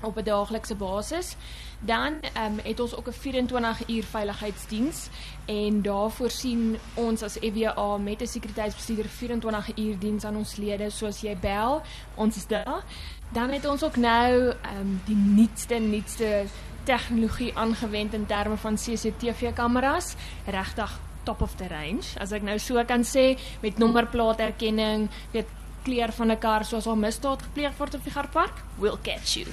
[0.00, 1.36] op 'n daaglikse basis.
[1.80, 5.08] Dan ehm um, het ons ook 'n 24 uur veiligheidsdiens
[5.44, 10.90] en daarvoor sien ons as FWA met 'n sekuriteitsbestuurder 24 uur diens aan ons lede
[10.90, 11.82] soos jy bel,
[12.14, 12.84] ons is daar.
[13.32, 16.44] Dan het ons ook nou ehm um, die nuutste nuutste
[16.84, 20.14] tegnologie aangewend in terme van CCTV kameras,
[20.46, 25.46] regtig top of the range as ek nou so kan sê met nommerplaaterkenning, weet
[25.86, 29.46] kleur van 'n kar soos al misdaad gepleeg word op die Garpark, will catch you.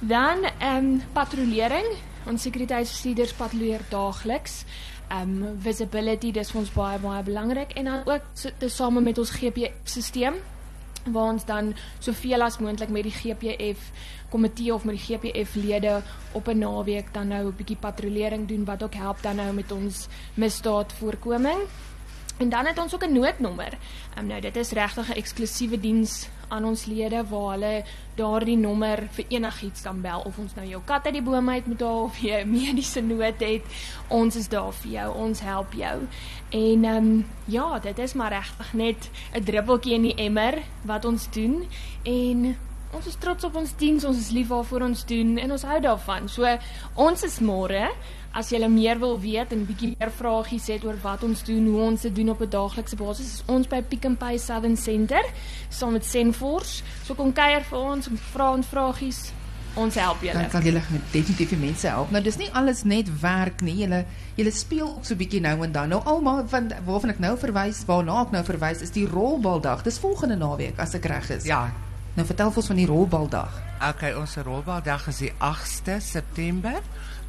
[0.00, 1.88] Dan ehm um, patrollering.
[2.26, 4.64] Ons sekuriteitsbestuurders patrolleer daagliks.
[5.08, 8.22] Ehm um, visibility dis vir ons baie baie belangrik en dan ook
[8.58, 10.36] tesame met ons GPS-stelsel
[11.12, 13.90] waar ons dan soveel as moontlik met die GPF
[14.30, 16.02] komitee of met die GPF lede
[16.32, 19.72] op 'n naweek dan nou 'n bietjie patrollering doen wat ook help dan nou met
[19.72, 21.58] ons misdaadvoorkoming.
[22.38, 23.72] En dan het ons ook 'n noodnommer.
[24.18, 27.84] Um, nou dit is regtig 'n eksklusiewe diens aan ons lede waar hulle
[28.14, 31.66] daardie nommer vir enigiets kan bel of ons nou jou kat uit die boom uit
[31.66, 33.62] moet haal of jy mediese nood het.
[34.08, 35.14] Ons is daar vir jou.
[35.14, 36.06] Ons help jou.
[36.48, 41.04] En ehm um, ja, dit is maar regtig net 'n druppeltjie in die emmer wat
[41.04, 41.68] ons doen
[42.02, 42.56] en
[42.92, 44.04] ons is trots op ons diens.
[44.04, 46.28] Ons is lief waarvoor ons doen en ons hou daarvan.
[46.28, 46.58] So
[46.94, 47.88] ons is môre
[48.36, 51.80] As jy meer wil weet en bietjie meer vragies het oor wat ons doen, hoe
[51.88, 55.24] ons dit doen op 'n daaglikse basis, is ons by Pick n Pay Southern Center
[55.70, 56.82] saam met Senforce.
[57.04, 59.32] So kom kuier vir ons, vra ons vragies.
[59.74, 60.32] Ons help julle.
[60.32, 62.10] Dan kan julle definitief die mense help.
[62.10, 63.76] Nou dis nie alles net werk nie.
[63.76, 65.88] Julle julle speel ook so bietjie nou en dan.
[65.88, 69.82] Nou almal van waarvan ek nou verwys, waarna ek nou verwys, is die rolbaldag.
[69.82, 71.44] Dis volgende naweek as ek reg is.
[71.44, 71.87] Ja.
[72.18, 73.58] Nou vertel ons van die rolbaldag.
[73.92, 76.80] Okay, ons rolbaldag is die 8ste September.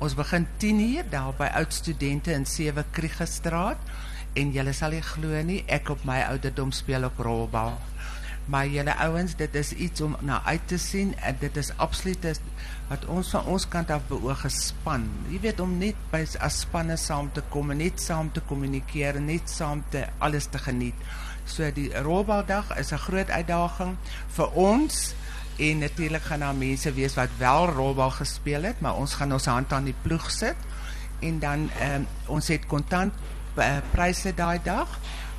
[0.02, 3.78] Ons begin 10uur daar by oud studente in 7 Kriegestraat
[4.34, 7.78] en julle sal nie glo nie, ek op my ouderdom speel op rolbal.
[8.50, 12.24] Maar julle ouens, dit is iets om na uit te sien en dit is absoluut
[12.26, 12.40] is
[12.90, 15.06] wat ons van ons kant af beoog gespan.
[15.30, 19.20] Jy weet om net by as spanne saam te kom en net saam te kommunikeer
[19.22, 20.98] en net saam te alles te geniet.
[21.46, 23.98] So die rolbaldag is 'n groot uitdaging
[24.34, 25.14] vir ons
[25.58, 29.46] en natuurlik gaan daar mense wees wat wel rolbal gespeel het, maar ons gaan ons
[29.46, 30.56] hand aan die ploeg sit
[31.20, 33.14] en dan um, ons het kontant
[33.58, 34.88] uh, pryse daai dag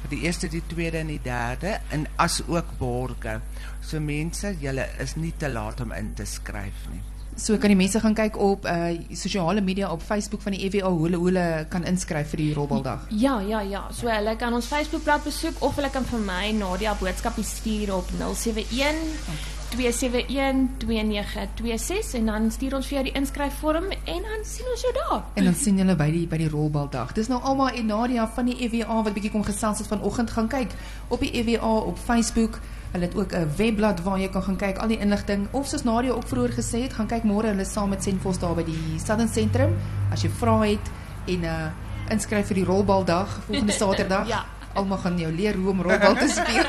[0.08, 3.40] die eerste, die tweede en die derde en as ook borge.
[3.80, 7.02] So mense, julle is nie te laat om in te skryf nie.
[7.40, 10.90] So kan die mense gaan kyk op uh sosiale media op Facebook van die EWA
[10.90, 13.06] hoe hulle hoe hulle kan inskryf vir die rolbaldag.
[13.08, 13.86] Ja, ja, ja.
[13.92, 18.12] So hulle kan ons Facebookblad besoek of hulle kan vir my Nadia boodskapie stuur op
[18.18, 19.59] 071 okay.
[19.76, 25.22] 2712926 en dan stuur ons vir jou die inskryfvorm en dan sien ons jou daar.
[25.34, 27.12] En dan sien julle by die by die rolbaldag.
[27.16, 30.48] Dis nou Alma en Nadia van die EWA wat bietjie kom gesels het vanoggend gaan
[30.48, 30.70] kyk
[31.08, 32.58] op die EWA op Facebook.
[32.92, 35.82] Hulle het ook 'n webblad waar jy kan gaan kyk al die inligting of soos
[35.82, 38.98] Nadia ook vroeër gesê het, gaan kyk môre hulle saam met Senfos daar by die
[38.98, 39.76] Southern Sentrum
[40.12, 40.90] as jy vra het
[41.26, 41.66] en uh
[42.10, 44.28] inskryf vir die rolbaldag volgende Saterdag.
[44.28, 44.44] ja.
[44.72, 46.64] Almal gaan jou leer hoe om rolbal te speel.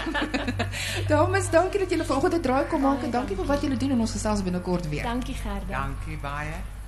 [1.13, 3.91] Dames, dankie dat julle vanoggend 'n draai kom maak en dankie vir wat julle doen
[3.91, 5.03] en ons gesels binnekort weer.
[5.03, 5.69] Dankie Gerda.
[5.69, 6.80] Dankie baie.